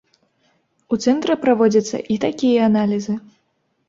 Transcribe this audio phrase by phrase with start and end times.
[0.95, 3.13] У цэнтры праводзяцца і такія аналізы.